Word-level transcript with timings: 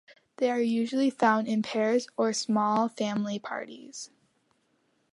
They 0.37 0.49
are 0.49 0.59
usually 0.59 1.11
found 1.11 1.47
in 1.47 1.61
pairs 1.61 2.07
or 2.17 2.33
small 2.33 2.89
family 2.89 3.37
parties. 3.37 4.09